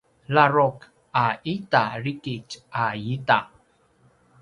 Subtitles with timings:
[0.35, 0.79] ladruq
[1.25, 2.51] a ita drikitj
[2.85, 3.39] a ita